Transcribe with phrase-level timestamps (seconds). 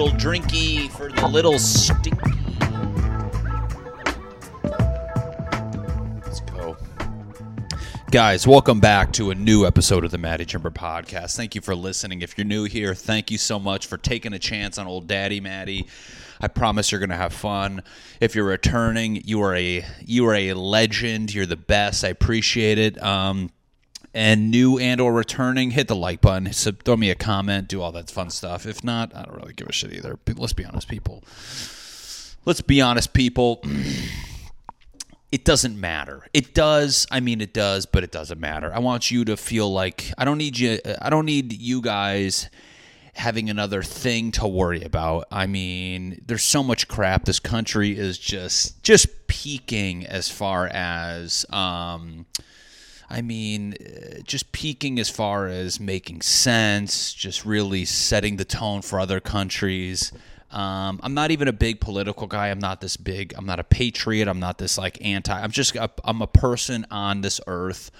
[0.00, 2.10] little drinky for the little stinky.
[6.24, 6.74] Let's go.
[8.10, 11.36] Guys, welcome back to a new episode of the Matty Chimber Podcast.
[11.36, 12.22] Thank you for listening.
[12.22, 15.38] If you're new here, thank you so much for taking a chance on old Daddy
[15.38, 15.86] Matty.
[16.40, 17.82] I promise you're going to have fun.
[18.22, 21.34] If you're returning, you are a you are a legend.
[21.34, 22.06] You're the best.
[22.06, 23.02] I appreciate it.
[23.02, 23.50] Um,
[24.12, 26.52] and new and or returning, hit the like button.
[26.52, 27.68] So throw me a comment.
[27.68, 28.66] Do all that fun stuff.
[28.66, 30.18] If not, I don't really give a shit either.
[30.36, 31.22] Let's be honest, people.
[32.44, 33.62] Let's be honest, people.
[35.32, 36.26] it doesn't matter.
[36.32, 37.06] It does.
[37.10, 38.72] I mean, it does, but it doesn't matter.
[38.74, 40.78] I want you to feel like I don't need you.
[41.00, 42.50] I don't need you guys
[43.14, 45.26] having another thing to worry about.
[45.30, 47.26] I mean, there's so much crap.
[47.26, 52.26] This country is just just peaking as far as um
[53.10, 58.82] I mean, uh, just peaking as far as making sense, just really setting the tone
[58.82, 60.12] for other countries.
[60.52, 62.48] Um, I'm not even a big political guy.
[62.48, 63.34] I'm not this big.
[63.36, 64.28] I'm not a patriot.
[64.28, 65.38] I'm not this like anti.
[65.38, 67.90] I'm just a, I'm a person on this earth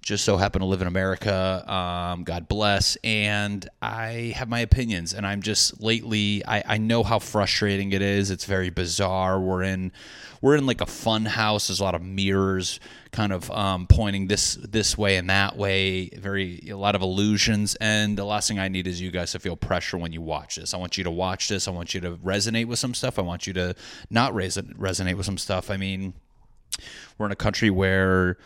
[0.00, 1.64] just so happen to live in America.
[1.70, 2.96] Um, God bless.
[3.04, 5.12] And I have my opinions.
[5.12, 8.30] And I'm just lately, I, I know how frustrating it is.
[8.30, 9.38] It's very bizarre.
[9.38, 9.92] We're in,
[10.40, 11.68] we're in like a fun house.
[11.68, 16.08] There's a lot of mirrors kind of um, pointing this this way and that way.
[16.08, 17.74] Very a lot of illusions.
[17.76, 20.56] And the last thing I need is you guys to feel pressure when you watch
[20.56, 20.74] this.
[20.74, 21.68] I want you to watch this.
[21.68, 23.18] I want you to resonate with some stuff.
[23.18, 23.74] I want you to
[24.10, 25.70] not resonate with some stuff.
[25.70, 26.14] I mean,
[27.16, 28.38] we're in a country where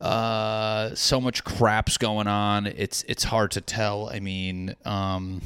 [0.00, 2.66] uh, so much crap's going on.
[2.66, 4.08] It's it's hard to tell.
[4.10, 5.40] I mean, um,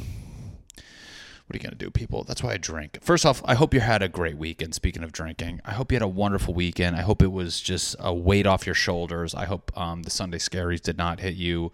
[0.77, 2.25] what are you gonna do, people?
[2.25, 2.99] That's why I drink.
[3.01, 4.75] First off, I hope you had a great weekend.
[4.75, 6.97] Speaking of drinking, I hope you had a wonderful weekend.
[6.97, 9.35] I hope it was just a weight off your shoulders.
[9.35, 11.73] I hope um, the Sunday scaries did not hit you.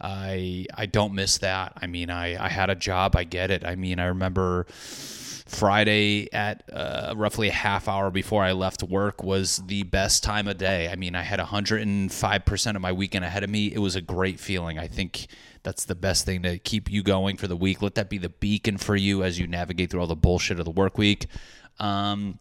[0.00, 1.74] I I don't miss that.
[1.80, 3.14] I mean, I I had a job.
[3.14, 3.64] I get it.
[3.64, 4.66] I mean, I remember
[5.52, 10.48] Friday at uh, roughly a half hour before I left work was the best time
[10.48, 10.88] of day.
[10.88, 13.72] I mean, I had 105% of my weekend ahead of me.
[13.72, 14.78] It was a great feeling.
[14.78, 15.26] I think
[15.62, 17.82] that's the best thing to keep you going for the week.
[17.82, 20.64] Let that be the beacon for you as you navigate through all the bullshit of
[20.64, 21.26] the work week.
[21.78, 22.38] Um,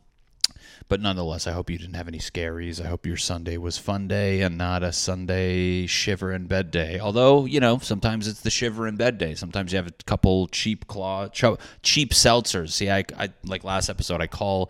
[0.91, 2.83] but nonetheless, I hope you didn't have any scaries.
[2.83, 6.99] I hope your Sunday was fun day and not a Sunday shiver in bed day.
[6.99, 9.33] Although, you know, sometimes it's the shiver in bed day.
[9.33, 12.71] Sometimes you have a couple cheap claw, cheap seltzers.
[12.71, 14.69] See, I, I like last episode, I call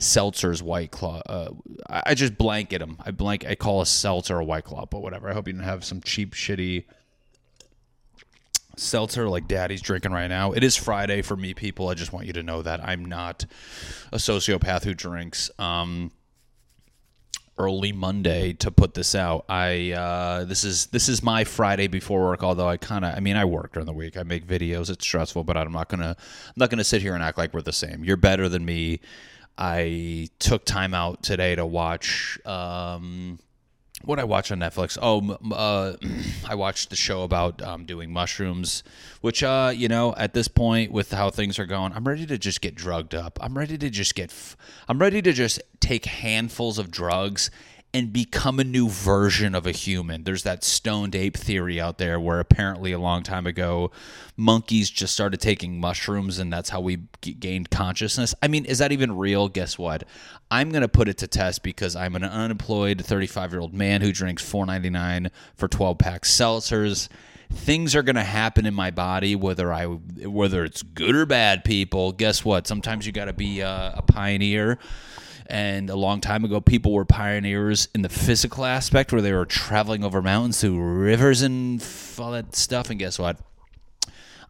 [0.00, 1.22] seltzers white claw.
[1.24, 1.50] Uh,
[1.88, 2.96] I just blanket them.
[3.06, 3.46] I blank.
[3.46, 5.30] I call a seltzer a white claw, but whatever.
[5.30, 6.86] I hope you didn't have some cheap, shitty
[8.80, 10.52] seltzer like daddy's drinking right now.
[10.52, 11.88] It is Friday for me, people.
[11.88, 13.46] I just want you to know that I'm not
[14.12, 15.50] a sociopath who drinks.
[15.58, 16.12] Um,
[17.60, 19.44] early Monday to put this out.
[19.48, 22.42] I uh, this is this is my Friday before work.
[22.42, 24.16] Although I kind of, I mean, I work during the week.
[24.16, 24.88] I make videos.
[24.90, 27.60] It's stressful, but I'm not gonna I'm not gonna sit here and act like we're
[27.60, 28.02] the same.
[28.02, 29.00] You're better than me.
[29.58, 32.38] I took time out today to watch.
[32.46, 33.38] Um,
[34.04, 34.98] what I watch on Netflix?
[35.00, 35.96] Oh, uh,
[36.48, 38.82] I watched the show about um, doing mushrooms,
[39.20, 42.38] which, uh, you know, at this point with how things are going, I'm ready to
[42.38, 43.38] just get drugged up.
[43.42, 44.34] I'm ready to just get,
[44.88, 47.50] I'm ready to just take handfuls of drugs
[47.92, 50.22] and become a new version of a human.
[50.22, 53.90] There's that stoned ape theory out there where apparently a long time ago,
[54.36, 58.32] monkeys just started taking mushrooms and that's how we gained consciousness.
[58.40, 59.48] I mean, is that even real?
[59.48, 60.04] Guess what?
[60.52, 64.02] I'm going to put it to test because I'm an unemployed 35 year old man
[64.02, 67.08] who drinks 4.99 for 12 pack seltzers.
[67.52, 71.64] Things are going to happen in my body, whether I whether it's good or bad.
[71.64, 72.68] People, guess what?
[72.68, 74.78] Sometimes you got to be a, a pioneer
[75.50, 79.44] and a long time ago, people were pioneers in the physical aspect where they were
[79.44, 81.84] traveling over mountains through rivers and
[82.18, 82.90] all that stuff.
[82.90, 83.38] And guess what?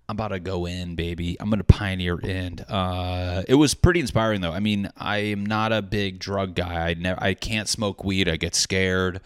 [0.09, 1.37] I'm about to go in, baby.
[1.39, 2.59] I'm going to pioneer in.
[2.61, 4.53] Uh, it was pretty inspiring, though.
[4.53, 6.89] I mean, I am not a big drug guy.
[6.89, 8.29] I never, I can't smoke weed.
[8.29, 9.21] I get scared.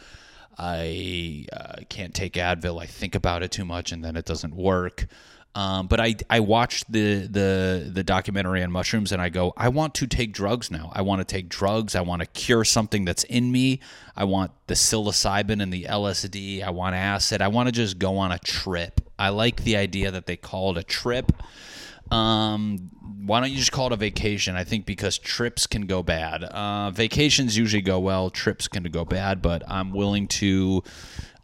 [0.59, 2.82] I uh, can't take Advil.
[2.82, 5.06] I think about it too much, and then it doesn't work.
[5.55, 9.69] Um, but I I watched the the the documentary on mushrooms and I go I
[9.69, 10.91] want to take drugs now.
[10.93, 11.95] I want to take drugs.
[11.95, 13.81] I want to cure something that's in me.
[14.17, 16.62] I want the psilocybin and the LSD.
[16.62, 17.41] I want acid.
[17.41, 19.01] I want to just go on a trip.
[19.19, 21.33] I like the idea that they call it a trip.
[22.11, 22.91] Um,
[23.25, 24.56] why don't you just call it a vacation?
[24.56, 26.45] I think because trips can go bad.
[26.45, 28.29] Uh, vacations usually go well.
[28.29, 30.83] Trips can go bad, but I'm willing to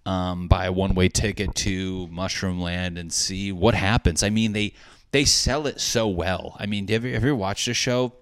[0.07, 4.23] um, buy a one way ticket to Mushroom Land and see what happens.
[4.23, 4.75] I mean, they
[5.13, 6.57] they sell it so well.
[6.59, 8.15] I mean, have you ever watched the show?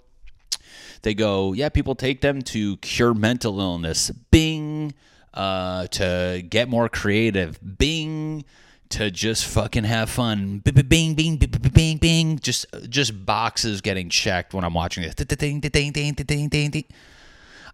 [1.03, 4.11] They go, yeah, people take them to cure mental illness.
[4.11, 4.95] Bing.
[5.35, 7.61] Uh, to get more creative.
[7.79, 8.45] Bing
[8.89, 10.59] to just fucking have fun.
[10.59, 12.39] Bing, bing, bing, bing, bing, bing.
[12.41, 15.15] Just, just boxes getting checked when I'm watching this.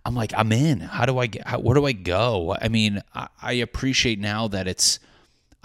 [0.04, 0.80] I'm like, I'm in.
[0.80, 1.46] How do I get?
[1.46, 2.56] How, where do I go?
[2.60, 4.98] I mean, I, I appreciate now that it's.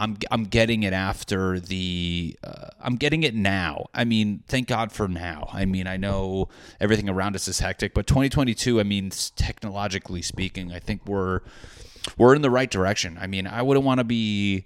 [0.02, 3.88] I'm I'm getting it after the uh, I'm getting it now.
[3.94, 5.50] I mean, thank God for now.
[5.52, 6.48] I mean, I know
[6.80, 11.42] everything around us is hectic, but 2022, I mean, technologically speaking, I think we're
[12.18, 13.18] we're in the right direction.
[13.20, 14.66] I mean, I wouldn't want to be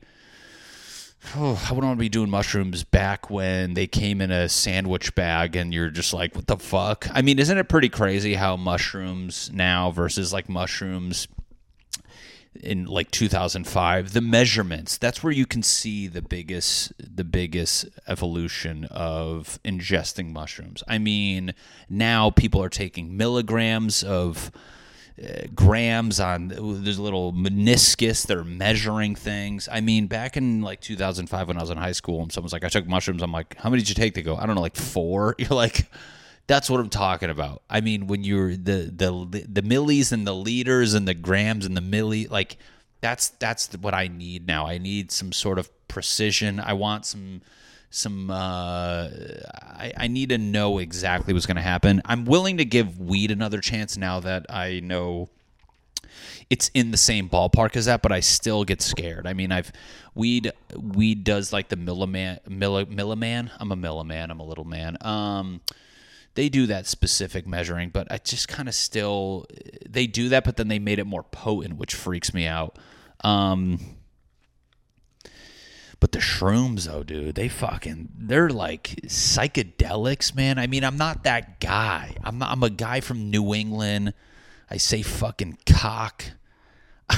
[1.36, 5.16] oh, I wouldn't want to be doing mushrooms back when they came in a sandwich
[5.16, 7.08] bag and you're just like, what the fuck?
[7.12, 11.28] I mean, isn't it pretty crazy how mushrooms now versus like mushrooms
[12.62, 18.86] in like 2005 the measurements that's where you can see the biggest the biggest evolution
[18.92, 21.54] of ingesting mushrooms i mean
[21.90, 24.52] now people are taking milligrams of
[25.22, 30.82] uh, grams on there's a little meniscus they're measuring things i mean back in like
[30.82, 33.56] 2005 when i was in high school and someone's like i took mushrooms i'm like
[33.58, 35.88] how many did you take they go i don't know like four you're like
[36.48, 37.64] that's what I'm talking about.
[37.70, 41.76] I mean, when you're the the the millis and the liters and the grams and
[41.76, 42.58] the milli, like
[43.02, 44.68] that's that's what I need now.
[44.68, 46.60] I need some sort of precision.
[46.60, 47.42] I want some
[47.94, 49.10] some uh,
[49.54, 52.02] I, I need to know exactly what's going to happen.
[52.06, 55.30] I'm willing to give weed another chance now that I know
[56.50, 59.28] it's in the same ballpark as that, but I still get scared.
[59.28, 59.72] I mean, I've
[60.16, 63.52] weed weed does like the milliman milliman.
[63.60, 64.30] I'm a milliman.
[64.30, 64.98] I'm a little man.
[65.02, 65.62] Um,
[66.36, 69.46] they do that specific measuring, but I just kind of still
[69.88, 72.80] they do that, but then they made it more potent, which freaks me out.
[73.24, 73.80] Um,
[76.04, 80.60] but the shrooms, though, dude, they fucking they're like psychedelics, man.
[80.60, 82.18] I mean, I'm not that guy.
[82.26, 84.14] I'm not, I'm a guy from New England.
[84.70, 86.26] I say fucking cock.
[87.10, 87.16] I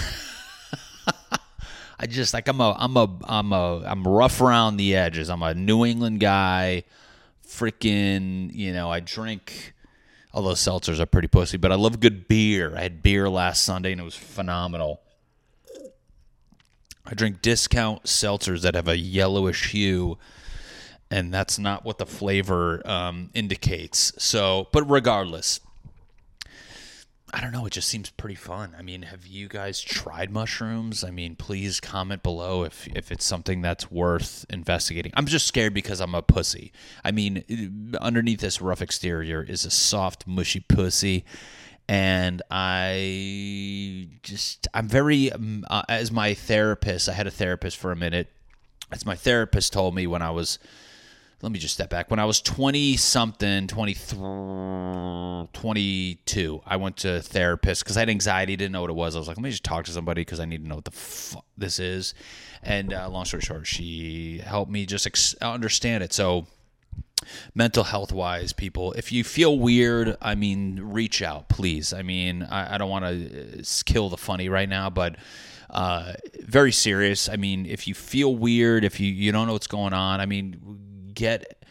[2.07, 5.31] just like I'm a I'm a I'm a I'm rough around the edges.
[5.31, 6.83] I'm a New England guy
[7.43, 9.73] freaking, you know, I drink
[10.31, 12.75] although seltzers are pretty pussy, but I love good beer.
[12.77, 15.01] I had beer last Sunday and it was phenomenal.
[17.05, 20.17] I drink discount seltzers that have a yellowish hue,
[21.11, 24.11] and that's not what the flavor um, indicates.
[24.17, 25.59] So, but regardless,
[27.35, 27.65] I don't know.
[27.65, 28.75] It just seems pretty fun.
[28.79, 31.03] I mean, have you guys tried mushrooms?
[31.03, 35.11] I mean, please comment below if if it's something that's worth investigating.
[35.15, 36.71] I'm just scared because I'm a pussy.
[37.03, 41.25] I mean, underneath this rough exterior is a soft, mushy pussy,
[41.87, 47.09] and I just I'm very um, uh, as my therapist.
[47.09, 48.29] I had a therapist for a minute.
[48.91, 50.59] As my therapist told me when I was
[51.41, 52.09] let me just step back.
[52.09, 58.55] When I was 20 something, 23, 22, I went to therapist because I had anxiety,
[58.55, 59.15] didn't know what it was.
[59.15, 60.85] I was like, let me just talk to somebody because I need to know what
[60.85, 62.13] the fuck this is.
[62.63, 66.13] And uh, long story short, she helped me just ex- understand it.
[66.13, 66.47] So,
[67.53, 71.93] mental health wise, people, if you feel weird, I mean, reach out, please.
[71.93, 75.15] I mean, I, I don't want to uh, kill the funny right now, but
[75.69, 77.29] uh, very serious.
[77.29, 80.25] I mean, if you feel weird, if you, you don't know what's going on, I
[80.25, 81.64] mean, get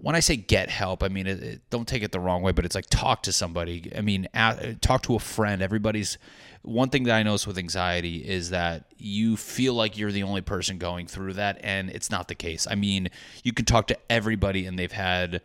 [0.00, 2.52] when I say get help, I mean it, it, don't take it the wrong way,
[2.52, 3.92] but it's like talk to somebody.
[3.96, 5.62] I mean, at, talk to a friend.
[5.62, 6.18] Everybody's
[6.62, 10.42] one thing that I notice with anxiety is that you feel like you're the only
[10.42, 12.66] person going through that, and it's not the case.
[12.70, 13.08] I mean,
[13.42, 15.40] you can talk to everybody, and they've had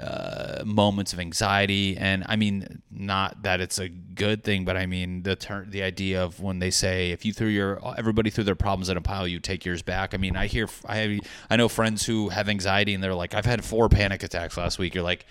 [0.00, 4.86] uh, moments of anxiety, and I mean, not that it's a good thing, but I
[4.86, 8.44] mean the ter- the idea of when they say if you threw your everybody threw
[8.44, 10.14] their problems in a pile, you take yours back.
[10.14, 11.20] I mean, I hear I have,
[11.50, 14.78] I know friends who have anxiety, and they're like, I've had four panic attacks last
[14.78, 14.94] week.
[14.94, 15.26] You're like,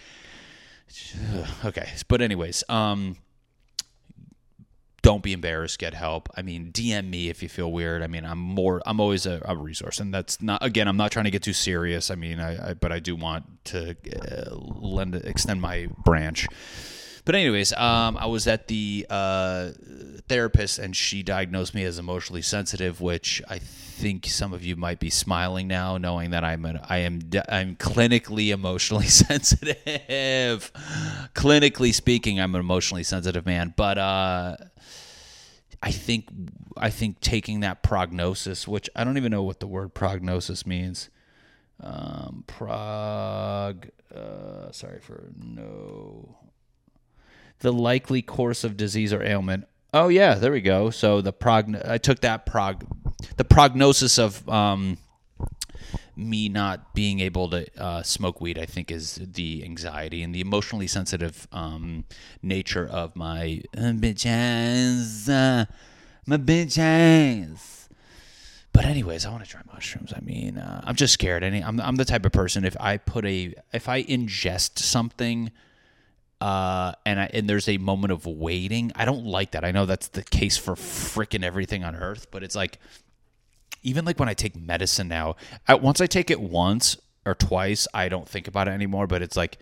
[1.65, 3.18] okay, but anyways, um
[5.01, 6.29] don't be embarrassed get help.
[6.36, 8.01] I mean dm me if you feel weird.
[8.01, 11.12] I mean i'm more i'm always a, a resource and that's not again i'm not
[11.12, 12.12] trying to get too serious.
[12.12, 16.48] I mean i, I but i do want to uh, lend extend my branch
[17.25, 19.69] but anyways um, i was at the uh,
[20.27, 24.99] therapist and she diagnosed me as emotionally sensitive which i think some of you might
[24.99, 30.71] be smiling now knowing that i'm an, i am i'm clinically emotionally sensitive
[31.35, 34.55] clinically speaking i'm an emotionally sensitive man but uh
[35.83, 36.29] I think
[36.77, 41.09] I think taking that prognosis, which I don't even know what the word prognosis means.
[41.79, 43.89] Um, prog.
[44.13, 46.37] Uh, sorry for no.
[47.62, 49.65] The likely course of disease or ailment.
[49.94, 50.89] Oh yeah, there we go.
[50.89, 51.75] So the prog.
[51.86, 52.86] I took that prog.
[53.38, 54.98] The prognosis of um,
[56.15, 60.41] me not being able to uh, smoke weed, I think, is the anxiety and the
[60.41, 62.06] emotionally sensitive um,
[62.41, 65.65] nature of my uh, bitch ass, uh,
[66.25, 67.89] my bitch ass.
[68.74, 70.13] but anyways, I want to try mushrooms.
[70.15, 71.44] I mean, uh, I'm just scared.
[71.44, 75.51] I'm I'm the type of person if I put a if I ingest something,
[76.41, 79.63] uh, and I and there's a moment of waiting, I don't like that.
[79.63, 82.79] I know that's the case for freaking everything on earth, but it's like
[83.83, 85.36] even like when I take medicine now,
[85.67, 89.05] I, once I take it once or twice, I don't think about it anymore.
[89.05, 89.60] But it's like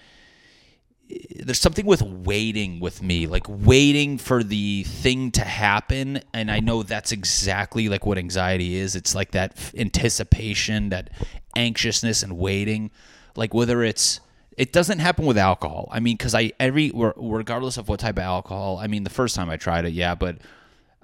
[1.36, 6.22] there's something with waiting with me, like waiting for the thing to happen.
[6.34, 8.96] And I know that's exactly like what anxiety is.
[8.96, 11.10] It's like that anticipation, that
[11.58, 12.92] anxiousness and waiting.
[13.36, 14.22] Like whether it's,
[14.60, 15.88] it doesn't happen with alcohol.
[15.90, 19.36] I mean, because I, every, regardless of what type of alcohol, I mean, the first
[19.36, 20.38] time I tried it, yeah, but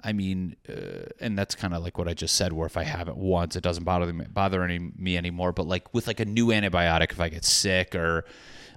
[0.04, 2.84] I mean, uh, and that's kind of like what I just said, where if I
[2.84, 5.52] have it once, it doesn't bother me, bother any, me anymore.
[5.52, 8.24] But like with like a new antibiotic, if I get sick or,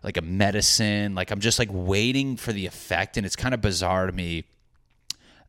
[0.03, 1.15] like a medicine.
[1.15, 4.45] Like I'm just like waiting for the effect, and it's kind of bizarre to me.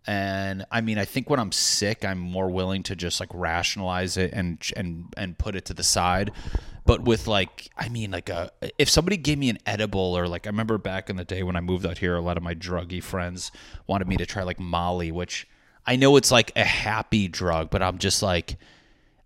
[0.06, 4.16] And I mean, I think when I'm sick, I'm more willing to just like rationalize
[4.16, 6.32] it and and and put it to the side.
[6.86, 10.46] But with like, I mean, like a if somebody gave me an edible or like
[10.46, 12.54] I remember back in the day when I moved out here, a lot of my
[12.54, 13.52] druggy friends
[13.86, 15.46] wanted me to try like Molly, which
[15.86, 18.56] I know it's like a happy drug, but I'm just like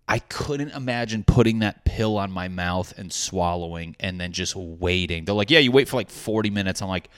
[0.07, 5.25] I couldn't imagine putting that pill on my mouth and swallowing and then just waiting.
[5.25, 6.81] They're like, yeah, you wait for like 40 minutes.
[6.81, 7.09] I'm like,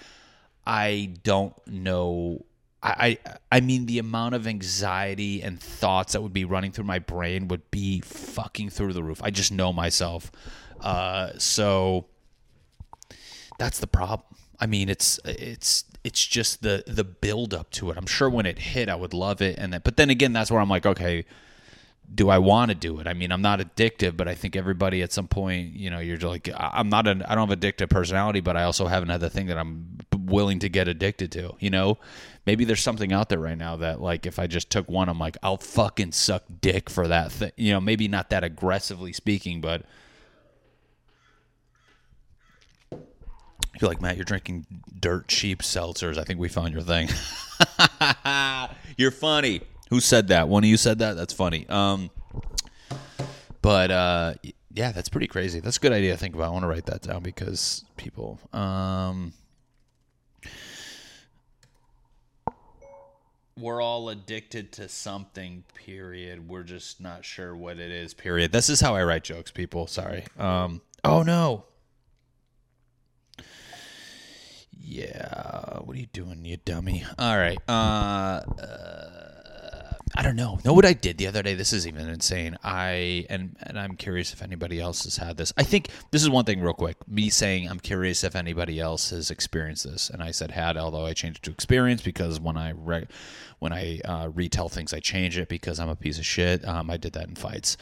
[0.65, 2.45] I don't know.
[2.89, 3.17] I,
[3.51, 7.47] I, mean, the amount of anxiety and thoughts that would be running through my brain
[7.47, 9.21] would be fucking through the roof.
[9.23, 10.31] I just know myself.
[10.79, 12.05] Uh, so
[13.57, 14.21] that's the problem.
[14.59, 17.97] I mean, it's it's it's just the the build up to it.
[17.97, 20.49] I'm sure when it hit, I would love it, and then, but then again, that's
[20.49, 21.25] where I'm like, okay,
[22.13, 23.07] do I want to do it?
[23.07, 26.17] I mean, I'm not addictive, but I think everybody at some point, you know, you're
[26.17, 29.29] like, I'm not an, I don't have addictive personality, but I also haven't had the
[29.29, 31.97] thing that I'm willing to get addicted to, you know?
[32.45, 35.19] Maybe there's something out there right now that, like, if I just took one, I'm
[35.19, 37.51] like, I'll fucking suck dick for that thing.
[37.57, 39.83] You know, maybe not that aggressively speaking, but
[42.89, 44.65] you're like, Matt, you're drinking
[44.97, 46.17] dirt cheap seltzers.
[46.17, 47.09] I think we found your thing.
[48.97, 49.61] you're funny.
[49.89, 50.47] Who said that?
[50.47, 51.15] One of you said that.
[51.15, 51.67] That's funny.
[51.69, 52.09] Um,
[53.61, 54.33] but uh,
[54.73, 55.59] yeah, that's pretty crazy.
[55.59, 56.47] That's a good idea to think about.
[56.47, 58.39] I want to write that down because people.
[58.53, 59.33] Um,
[63.57, 65.63] we're all addicted to something.
[65.73, 66.47] Period.
[66.47, 68.13] We're just not sure what it is.
[68.13, 68.51] Period.
[68.51, 69.87] This is how I write jokes, people.
[69.87, 70.25] Sorry.
[70.37, 71.65] Um, oh no.
[74.79, 75.79] Yeah.
[75.79, 77.03] What are you doing, you dummy?
[77.17, 77.57] All right.
[77.67, 78.41] Uh,
[80.27, 80.59] don't know.
[80.63, 81.53] Know what I did the other day?
[81.53, 82.57] This is even insane.
[82.63, 85.51] I and and I'm curious if anybody else has had this.
[85.57, 86.95] I think this is one thing real quick.
[87.07, 91.05] Me saying I'm curious if anybody else has experienced this, and I said had, although
[91.05, 93.07] I changed it to experience because when I re-
[93.59, 96.67] when I uh, retell things, I change it because I'm a piece of shit.
[96.67, 97.77] Um, I did that in fights.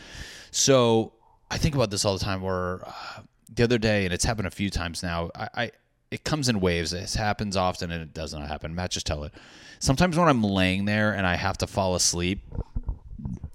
[0.52, 1.14] So
[1.52, 2.42] I think about this all the time.
[2.42, 3.22] Where uh,
[3.54, 5.32] the other day, and it's happened a few times now.
[5.36, 5.72] I, I
[6.12, 6.93] it comes in waves.
[6.93, 8.75] It happens often, and it does not happen.
[8.75, 9.33] Matt, just tell it
[9.79, 12.41] sometimes when I'm laying there and I have to fall asleep,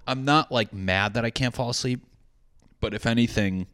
[0.06, 2.00] I'm not like mad that I can't fall asleep,
[2.80, 3.66] but if anything,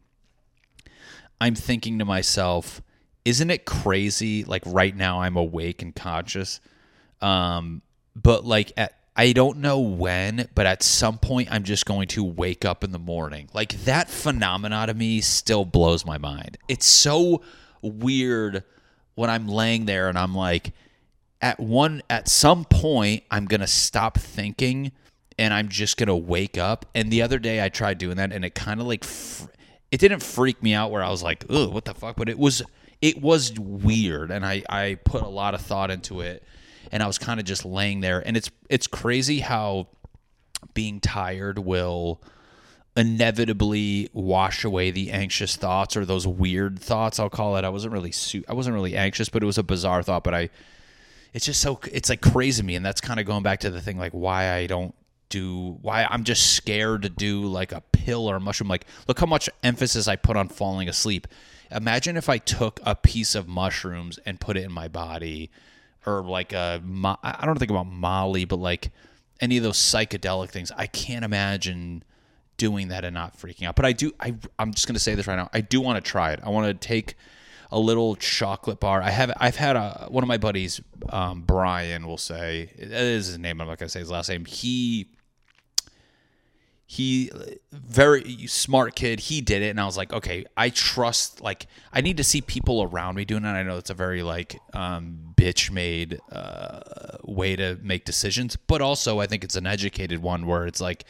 [1.39, 2.81] I'm thinking to myself,
[3.25, 4.43] isn't it crazy?
[4.43, 6.59] Like right now, I'm awake and conscious,
[7.21, 7.81] um,
[8.15, 12.23] but like at I don't know when, but at some point, I'm just going to
[12.23, 13.49] wake up in the morning.
[13.51, 16.59] Like that phenomena to me still blows my mind.
[16.67, 17.41] It's so
[17.81, 18.63] weird
[19.15, 20.73] when I'm laying there and I'm like,
[21.41, 24.91] at one at some point I'm to stop thinking
[25.37, 26.85] and I'm just to wake up.
[26.95, 29.49] And the other day I tried doing that and it kind of like fr-
[29.91, 32.37] it didn't freak me out where I was like, "Ugh, what the fuck?" but it
[32.37, 32.61] was
[33.01, 36.43] it was weird and I I put a lot of thought into it
[36.91, 39.87] and I was kind of just laying there and it's it's crazy how
[40.73, 42.21] being tired will
[42.97, 47.63] inevitably wash away the anxious thoughts or those weird thoughts I'll call it.
[47.63, 50.33] I wasn't really su- I wasn't really anxious, but it was a bizarre thought, but
[50.33, 50.49] I
[51.33, 53.81] it's just so it's like crazy me and that's kind of going back to the
[53.81, 54.95] thing like why i don't
[55.29, 58.69] do why i'm just scared to do like a pill or a mushroom.
[58.69, 61.27] Like look how much emphasis i put on falling asleep.
[61.69, 65.51] Imagine if i took a piece of mushrooms and put it in my body
[66.05, 66.81] or like a
[67.23, 68.89] i don't think about molly but like
[69.39, 70.71] any of those psychedelic things.
[70.75, 72.03] I can't imagine
[72.57, 75.27] doing that and not freaking out but i do i i'm just to say this
[75.27, 77.15] right now i do want to try it i want to take
[77.71, 79.01] a little chocolate bar.
[79.01, 83.27] I have I've had a one of my buddies, um, Brian, will say that is
[83.27, 83.61] his name.
[83.61, 84.45] I'm not gonna say his last name.
[84.45, 85.09] He
[86.89, 87.29] he
[87.73, 91.99] very smart kid he did it and i was like okay i trust like i
[91.99, 95.33] need to see people around me doing it i know it's a very like um,
[95.35, 96.79] bitch made uh,
[97.25, 101.03] way to make decisions but also i think it's an educated one where it's like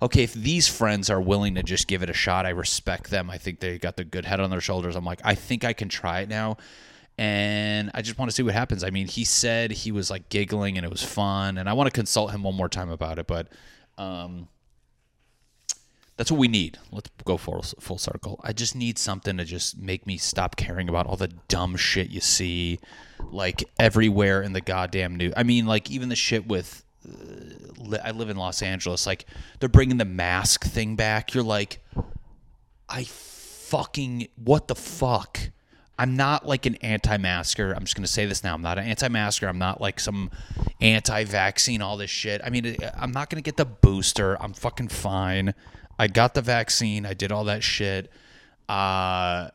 [0.00, 3.30] okay, if these friends are willing to just give it a shot, I respect them.
[3.30, 4.96] I think they got the good head on their shoulders.
[4.96, 6.56] I'm like, I think I can try it now.
[7.16, 8.84] And I just want to see what happens.
[8.84, 11.58] I mean, he said he was like giggling and it was fun.
[11.58, 13.26] And I want to consult him one more time about it.
[13.26, 13.48] But
[13.96, 14.46] um,
[16.16, 16.78] that's what we need.
[16.92, 18.40] Let's go full, full circle.
[18.44, 22.10] I just need something to just make me stop caring about all the dumb shit
[22.10, 22.78] you see
[23.32, 25.32] like everywhere in the goddamn news.
[25.36, 26.84] I mean, like even the shit with
[27.94, 29.06] I live in Los Angeles.
[29.06, 29.26] Like
[29.60, 31.34] they're bringing the mask thing back.
[31.34, 31.80] You're like,
[32.88, 35.38] I fucking what the fuck.
[36.00, 37.72] I'm not like an anti-masker.
[37.72, 38.54] I'm just gonna say this now.
[38.54, 39.48] I'm not an anti-masker.
[39.48, 40.30] I'm not like some
[40.80, 41.82] anti-vaccine.
[41.82, 42.40] All this shit.
[42.44, 44.40] I mean, I'm not gonna get the booster.
[44.40, 45.54] I'm fucking fine.
[45.98, 47.04] I got the vaccine.
[47.04, 48.12] I did all that shit.
[48.68, 49.48] Uh,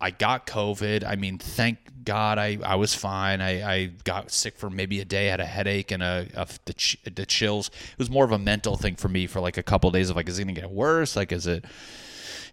[0.00, 1.04] I got COVID.
[1.04, 3.40] I mean, thank God I, I was fine.
[3.40, 7.10] I, I got sick for maybe a day, had a headache and a, a the,
[7.10, 7.68] the chills.
[7.68, 10.10] It was more of a mental thing for me for like a couple of days
[10.10, 11.16] of like, is it going to get worse?
[11.16, 11.64] Like, is it.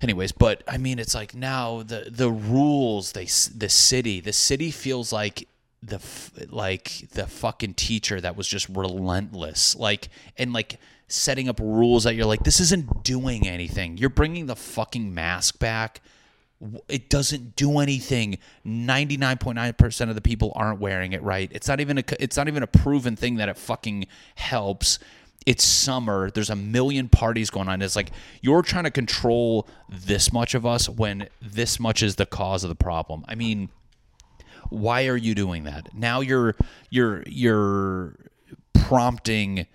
[0.01, 4.69] Anyways, but I mean, it's like now the the rules they the city the city
[4.69, 5.47] feels like
[5.81, 6.01] the
[6.49, 12.15] like the fucking teacher that was just relentless like and like setting up rules that
[12.15, 13.97] you're like this isn't doing anything.
[13.97, 16.01] You're bringing the fucking mask back
[16.87, 18.37] it doesn't do anything.
[18.65, 21.49] 99.9% of the people aren't wearing it right.
[21.53, 24.99] It's not even a it's not even a proven thing that it fucking helps.
[25.45, 26.31] It's summer.
[26.31, 27.81] There's a million parties going on.
[27.81, 32.25] It's like you're trying to control this much of us when this much is the
[32.25, 33.25] cause of the problem.
[33.27, 33.69] I mean
[34.69, 35.93] why are you doing that?
[35.93, 36.55] Now you're
[36.89, 38.15] you're you're
[38.73, 39.67] prompting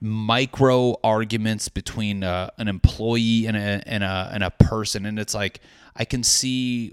[0.00, 5.06] micro arguments between uh, an employee and a, and a and a person.
[5.06, 5.60] And it's like
[5.96, 6.92] I can see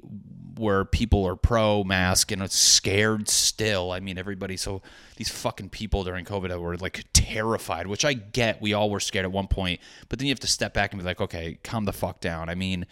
[0.58, 3.92] where people are pro mask and it's scared still.
[3.92, 4.58] I mean, everybody.
[4.58, 4.82] So
[5.16, 8.62] these fucking people during COVID were like terrified, which I get.
[8.62, 11.02] We all were scared at one point, but then you have to step back and
[11.02, 12.50] be like, okay, calm the fuck down.
[12.50, 12.86] I mean,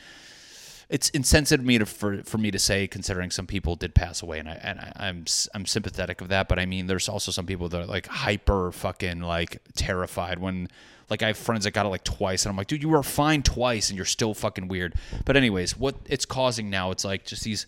[0.90, 4.40] it's insensitive me to for, for me to say, considering some people did pass away,
[4.40, 6.48] and I and I, I'm I'm sympathetic of that.
[6.48, 10.68] But I mean, there's also some people that are like hyper fucking like terrified when
[11.10, 13.04] like I have friends that got it like twice, and I'm like, dude, you were
[13.04, 14.96] fine twice, and you're still fucking weird.
[15.26, 17.68] But anyways, what it's causing now, it's like just these.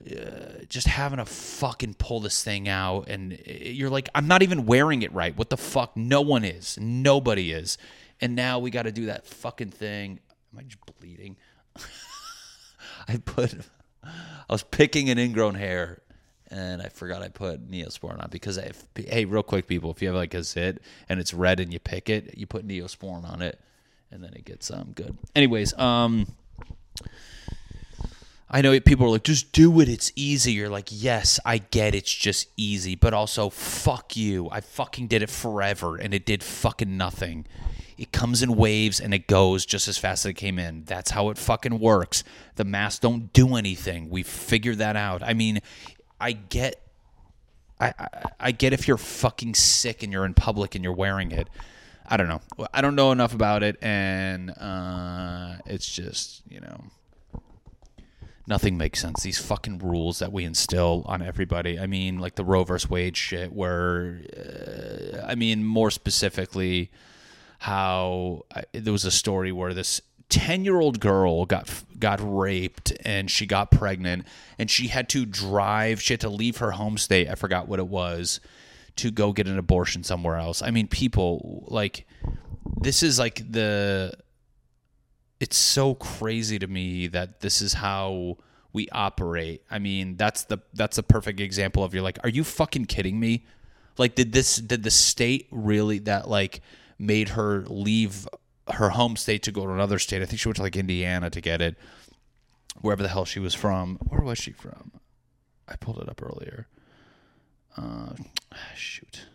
[0.00, 4.64] Uh, just having to fucking pull this thing out and you're like i'm not even
[4.64, 7.76] wearing it right what the fuck no one is nobody is
[8.20, 10.20] and now we got to do that fucking thing
[10.52, 11.36] am i just bleeding
[13.08, 13.54] i put
[14.04, 16.02] i was picking an ingrown hair
[16.50, 20.08] and I forgot I put Neosporin on because if hey, real quick, people, if you
[20.08, 23.42] have like a zit and it's red and you pick it, you put Neosporin on
[23.42, 23.60] it,
[24.10, 25.16] and then it gets um good.
[25.34, 26.26] Anyways, um.
[28.50, 29.90] I know people are like, just do it.
[29.90, 30.52] It's easy.
[30.52, 34.48] You're like, yes, I get it's just easy, but also, fuck you.
[34.50, 37.46] I fucking did it forever and it did fucking nothing.
[37.98, 40.84] It comes in waves and it goes just as fast as it came in.
[40.84, 42.22] That's how it fucking works.
[42.54, 44.08] The masks don't do anything.
[44.08, 45.22] We figured that out.
[45.22, 45.60] I mean,
[46.20, 46.80] I get
[47.80, 48.08] I, I,
[48.40, 51.48] I get if you're fucking sick and you're in public and you're wearing it.
[52.06, 52.40] I don't know.
[52.72, 56.84] I don't know enough about it, and uh, it's just you know
[58.46, 59.22] nothing makes sense.
[59.22, 61.78] These fucking rules that we instill on everybody.
[61.78, 66.90] I mean, like the Roe versus Wade shit, where uh, I mean, more specifically,
[67.58, 72.92] how I, there was a story where this 10 year old girl got got raped
[73.04, 74.26] and she got pregnant
[74.58, 77.78] and she had to drive she had to leave her home state i forgot what
[77.78, 78.40] it was
[78.98, 80.60] to go get an abortion somewhere else.
[80.60, 82.06] I mean people like
[82.80, 84.12] this is like the
[85.40, 88.38] it's so crazy to me that this is how
[88.72, 89.62] we operate.
[89.70, 93.18] I mean that's the that's a perfect example of you're like are you fucking kidding
[93.18, 93.46] me?
[93.96, 96.60] Like did this did the state really that like
[96.98, 98.26] made her leave
[98.68, 100.22] her home state to go to another state.
[100.22, 101.76] I think she went to like Indiana to get it,
[102.80, 103.96] wherever the hell she was from.
[104.08, 104.92] Where was she from?
[105.68, 106.66] I pulled it up earlier.
[107.76, 108.14] Uh,
[108.74, 109.26] shoot.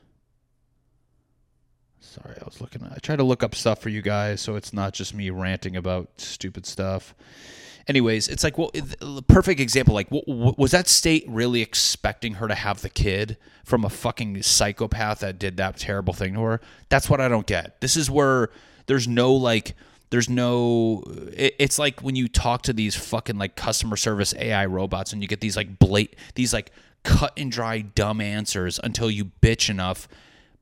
[1.99, 2.83] Sorry, I was looking.
[2.83, 5.75] I try to look up stuff for you guys so it's not just me ranting
[5.75, 7.15] about stupid stuff.
[7.87, 9.93] Anyways, it's like, well, the perfect example.
[9.93, 15.19] Like, was that state really expecting her to have the kid from a fucking psychopath
[15.19, 16.61] that did that terrible thing to her?
[16.89, 17.81] That's what I don't get.
[17.81, 18.49] This is where
[18.85, 19.75] there's no like
[20.09, 24.65] there's no it, it's like when you talk to these fucking like customer service AI
[24.65, 26.71] robots and you get these like blate these like
[27.03, 30.07] cut and dry dumb answers until you bitch enough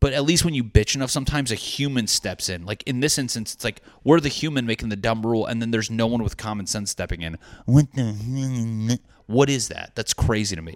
[0.01, 2.65] but at least when you bitch enough sometimes a human steps in.
[2.65, 5.71] Like in this instance it's like we're the human making the dumb rule and then
[5.71, 7.37] there's no one with common sense stepping in.
[7.65, 9.91] What the what is that?
[9.95, 10.75] That's crazy to me.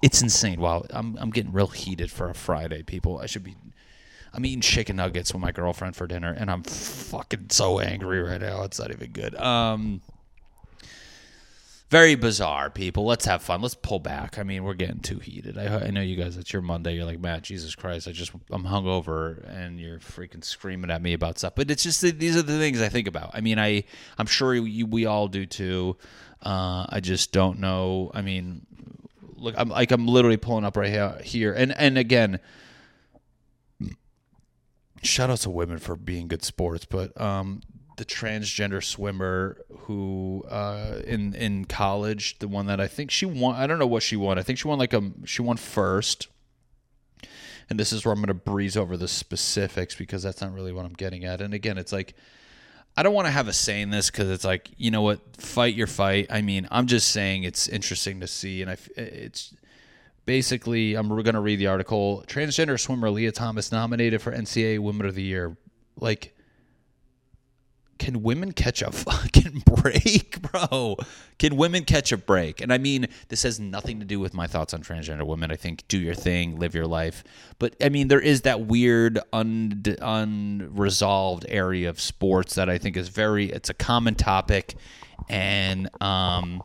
[0.00, 0.60] It's insane.
[0.60, 3.18] Wow i'm, I'm getting real heated for a friday people.
[3.18, 3.56] I should be
[4.32, 8.40] I'm eating chicken nuggets with my girlfriend for dinner, and I'm fucking so angry right
[8.40, 8.62] now.
[8.62, 9.34] It's not even good.
[9.34, 10.00] Um,
[11.92, 13.04] very bizarre, people.
[13.04, 13.60] Let's have fun.
[13.60, 14.38] Let's pull back.
[14.38, 15.58] I mean, we're getting too heated.
[15.58, 16.38] I, I know you guys.
[16.38, 16.94] It's your Monday.
[16.94, 21.12] You're like, Matt, Jesus Christ, I just I'm hungover, and you're freaking screaming at me
[21.12, 21.54] about stuff.
[21.54, 23.32] But it's just these are the things I think about.
[23.34, 23.84] I mean, I
[24.16, 25.98] I'm sure you, we all do too.
[26.40, 28.10] Uh, I just don't know.
[28.14, 28.66] I mean,
[29.36, 32.40] look, I'm like I'm literally pulling up right here, and and again,
[35.02, 37.60] shout out to women for being good sports, but um,
[37.96, 43.56] the transgender swimmer who uh, in in college, the one that I think she won.
[43.56, 44.38] I don't know what she won.
[44.38, 46.28] I think she won like a she won first.
[47.70, 50.72] And this is where I'm going to breeze over the specifics because that's not really
[50.72, 51.40] what I'm getting at.
[51.40, 52.14] And again, it's like
[52.96, 55.20] I don't want to have a say in this because it's like you know what,
[55.36, 56.26] fight your fight.
[56.30, 59.54] I mean, I'm just saying it's interesting to see, and I it's
[60.26, 62.24] basically I'm going to read the article.
[62.26, 65.56] Transgender swimmer Lia Thomas nominated for NCAA Women of the Year.
[65.96, 66.34] Like
[68.02, 70.96] can women catch a fucking break, bro?
[71.38, 72.60] Can women catch a break?
[72.60, 75.52] And I mean, this has nothing to do with my thoughts on transgender women.
[75.52, 77.22] I think do your thing, live your life.
[77.60, 82.96] But I mean, there is that weird un- unresolved area of sports that I think
[82.96, 84.74] is very it's a common topic
[85.28, 86.64] and um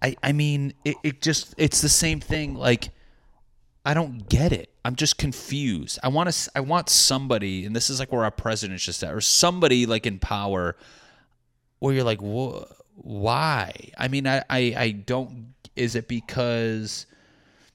[0.00, 2.90] I I mean, it, it just it's the same thing like
[3.84, 4.70] I don't get it.
[4.84, 5.98] I'm just confused.
[6.02, 6.50] I want to.
[6.54, 10.06] I want somebody, and this is like where our president's just at, or somebody like
[10.06, 10.76] in power,
[11.78, 13.72] where you're like, why?
[13.96, 15.54] I mean, I, I, I don't.
[15.76, 17.06] Is it because?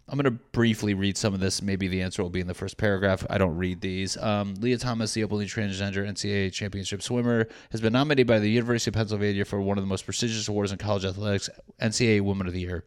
[0.09, 1.61] I'm going to briefly read some of this.
[1.61, 3.25] Maybe the answer will be in the first paragraph.
[3.29, 4.17] I don't read these.
[4.17, 8.89] Um, Lia Thomas, the openly transgender NCAA championship swimmer, has been nominated by the University
[8.89, 11.49] of Pennsylvania for one of the most prestigious awards in college athletics,
[11.81, 12.83] NCAA Woman of the Year.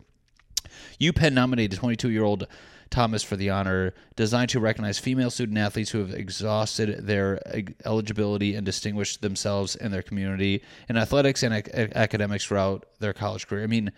[1.00, 2.46] UPenn nominated 22 year old
[2.90, 7.40] Thomas for the honor, designed to recognize female student athletes who have exhausted their
[7.84, 13.46] eligibility and distinguished themselves in their community in athletics and ac- academics throughout their college
[13.46, 13.64] career.
[13.64, 13.92] I mean,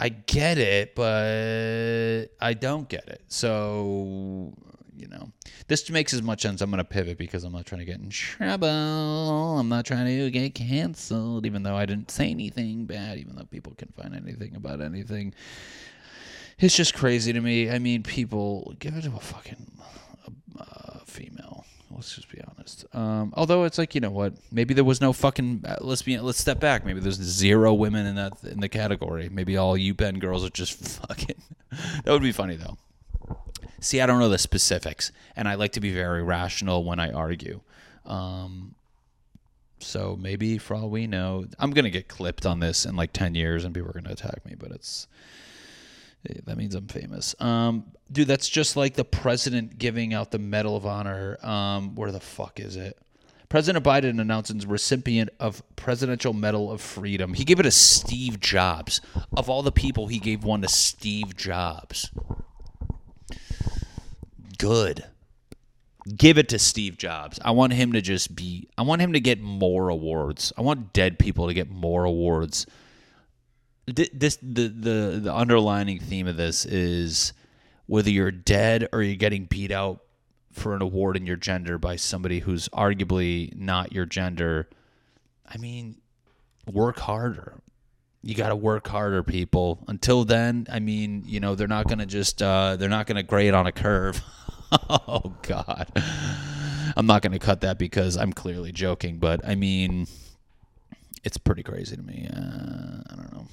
[0.00, 3.22] I get it, but I don't get it.
[3.28, 4.52] So,
[4.96, 5.30] you know,
[5.68, 6.60] this makes as much sense.
[6.60, 8.68] I'm going to pivot because I'm not trying to get in trouble.
[8.68, 13.44] I'm not trying to get canceled, even though I didn't say anything bad, even though
[13.44, 15.34] people can find anything about anything
[16.58, 17.70] it's just crazy to me.
[17.70, 19.70] I mean, people give it to a fucking
[20.58, 21.64] uh, female.
[21.90, 22.84] Let's just be honest.
[22.92, 25.64] Um, although it's like you know what, maybe there was no fucking.
[25.66, 26.18] Uh, let's be.
[26.18, 26.84] Let's step back.
[26.84, 29.28] Maybe there's zero women in that in the category.
[29.28, 30.74] Maybe all UPenn girls are just
[31.06, 31.40] fucking.
[32.04, 32.78] that would be funny though.
[33.80, 37.12] See, I don't know the specifics, and I like to be very rational when I
[37.12, 37.60] argue.
[38.06, 38.74] Um,
[39.78, 43.34] so maybe for all we know, I'm gonna get clipped on this in like ten
[43.34, 44.54] years, and people are gonna attack me.
[44.58, 45.06] But it's
[46.44, 47.34] that means I'm famous.
[47.40, 51.38] Um, dude, that's just like the president giving out the Medal of Honor.
[51.44, 52.98] Um, where the fuck is it?
[53.48, 57.34] President Biden announces recipient of Presidential Medal of Freedom.
[57.34, 59.00] He gave it to Steve Jobs.
[59.36, 62.10] Of all the people, he gave one to Steve Jobs.
[64.58, 65.04] Good.
[66.16, 67.38] Give it to Steve Jobs.
[67.44, 70.52] I want him to just be, I want him to get more awards.
[70.58, 72.66] I want dead people to get more awards
[73.86, 77.32] this the the the underlining theme of this is
[77.86, 80.00] whether you're dead or you're getting beat out
[80.52, 84.68] for an award in your gender by somebody who's arguably not your gender.
[85.46, 85.96] I mean,
[86.70, 87.60] work harder.
[88.22, 89.84] You got to work harder, people.
[89.86, 93.16] Until then, I mean, you know, they're not going to just uh, they're not going
[93.16, 94.22] to grade on a curve.
[94.88, 95.90] oh God,
[96.96, 99.18] I'm not going to cut that because I'm clearly joking.
[99.18, 100.06] But I mean,
[101.22, 102.28] it's pretty crazy to me.
[102.34, 103.46] Uh, I don't know.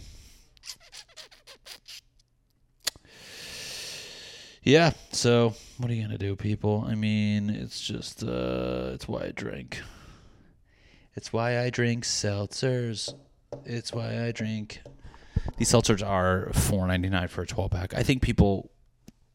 [4.72, 6.86] Yeah, so what are you gonna do, people?
[6.88, 9.82] I mean, it's just uh, it's why I drink.
[11.14, 13.14] It's why I drink seltzers.
[13.66, 14.80] It's why I drink.
[15.58, 17.94] These seltzers are four ninety nine for a twelve pack.
[17.94, 18.72] I think people.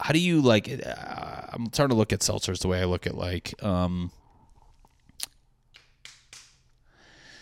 [0.00, 0.68] How do you like?
[0.68, 3.62] Uh, I'm starting to look at seltzers the way I look at like.
[3.62, 4.10] Um,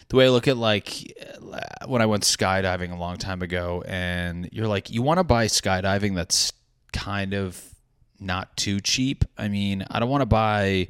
[0.09, 1.17] the way I look at like
[1.53, 5.25] uh, when I went skydiving a long time ago, and you're like, you want to
[5.25, 6.53] buy skydiving that's
[6.93, 7.74] kind of
[8.25, 9.25] not too cheap.
[9.37, 10.89] I mean, I don't want to buy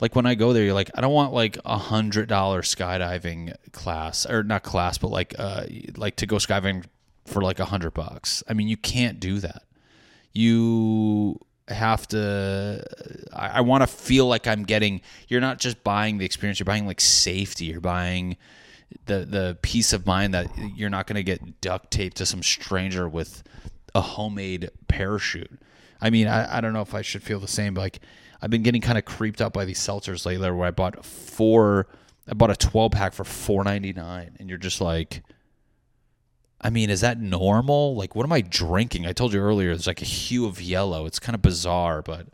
[0.00, 3.54] like when I go there, you're like, I don't want like a hundred dollar skydiving
[3.72, 5.64] class or not class, but like uh
[5.96, 6.84] like to go skydiving
[7.24, 8.42] for like a hundred bucks.
[8.48, 9.62] I mean, you can't do that.
[10.32, 12.84] You have to
[13.32, 16.64] I, I want to feel like I'm getting you're not just buying the experience, you're
[16.64, 18.36] buying like safety, you're buying
[19.06, 22.42] the the peace of mind that you're not going to get duct taped to some
[22.42, 23.42] stranger with
[23.94, 25.50] a homemade parachute.
[26.00, 28.00] I mean, I, I don't know if I should feel the same, but like
[28.40, 31.88] I've been getting kind of creeped out by these seltzers lately where I bought four
[32.28, 35.22] I bought a 12 pack for 4.99 and you're just like
[36.58, 37.94] I mean, is that normal?
[37.94, 39.06] Like what am I drinking?
[39.06, 41.06] I told you earlier it's like a hue of yellow.
[41.06, 42.26] It's kind of bizarre, but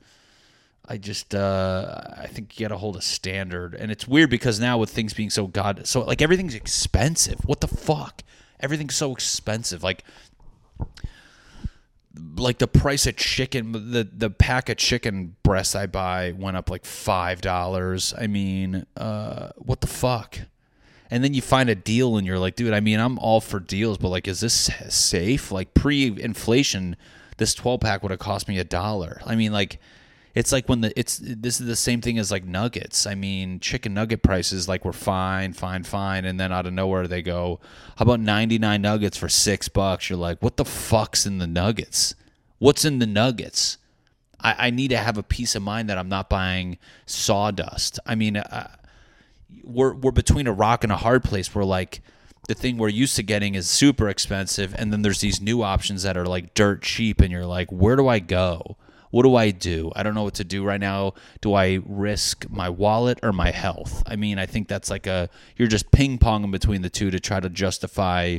[0.87, 3.75] I just uh I think you got to hold a standard.
[3.75, 7.41] And it's weird because now with things being so god so like everything's expensive.
[7.45, 8.23] What the fuck?
[8.61, 9.83] Everything's so expensive.
[9.83, 10.05] Like
[12.37, 16.71] like the price of chicken the the pack of chicken breasts I buy went up
[16.71, 18.13] like five dollars.
[18.19, 20.39] I mean, uh, what the fuck?
[21.11, 23.61] And then you find a deal and you're like, dude, I mean, I'm all for
[23.61, 25.53] deals, but like, is this safe?
[25.53, 26.97] Like pre-inflation,
[27.37, 29.21] this 12 pack would have cost me a dollar.
[29.27, 29.79] I mean, like,
[30.35, 33.07] it's like when the it's this is the same thing as like nuggets.
[33.07, 37.07] I mean, chicken nugget prices like were fine, fine, fine, and then out of nowhere
[37.07, 37.61] they go,
[37.97, 40.09] how about 99 nuggets for 6 bucks?
[40.09, 42.15] You're like, what the fuck's in the nuggets?
[42.59, 43.77] What's in the nuggets?
[44.41, 47.99] I, I need to have a peace of mind that I'm not buying sawdust.
[48.07, 48.69] I mean, uh,
[49.63, 52.01] we're we're between a rock and a hard place where like
[52.49, 56.03] the thing we're used to getting is super expensive and then there's these new options
[56.03, 58.77] that are like dirt cheap and you're like where do I go?
[59.13, 59.93] What do I do?
[59.95, 61.13] I don't know what to do right now.
[61.43, 64.03] Do I risk my wallet or my health?
[64.07, 67.21] I mean, I think that's like a you're just ping ponging between the two to
[67.21, 68.39] try to justify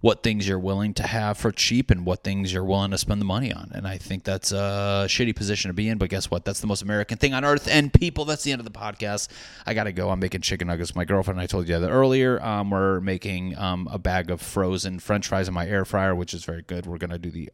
[0.00, 3.20] what things you're willing to have for cheap and what things you're willing to spend
[3.20, 3.70] the money on.
[3.74, 5.98] And I think that's a shitty position to be in.
[5.98, 6.44] But guess what?
[6.44, 7.68] That's the most American thing on earth.
[7.70, 9.28] And people, that's the end of the podcast.
[9.66, 10.10] I got to go.
[10.10, 10.94] I'm making chicken nuggets.
[10.94, 12.42] My girlfriend and I told you that earlier.
[12.42, 16.32] Um, we're making um, a bag of frozen French fries in my air fryer, which
[16.32, 16.86] is very good.
[16.86, 17.50] We're going to do the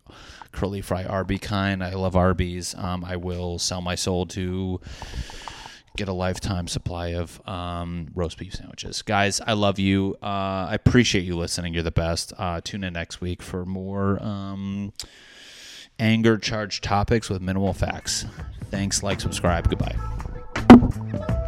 [0.52, 1.82] curly fry Arby kind.
[1.82, 2.74] I love Arby's.
[2.76, 4.80] Um, I will sell my soul to
[5.96, 9.02] get a lifetime supply of um, roast beef sandwiches.
[9.02, 10.16] Guys, I love you.
[10.22, 11.74] Uh, I appreciate you listening.
[11.74, 12.32] You're the best.
[12.38, 14.92] Uh, tune in next week for more um,
[15.98, 18.26] anger charged topics with minimal facts.
[18.70, 19.68] Thanks, like, subscribe.
[19.68, 21.42] Goodbye.